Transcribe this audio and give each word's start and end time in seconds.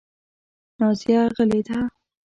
نازیه 0.79 1.21
غلې 1.35 1.61
ده. 1.67 1.79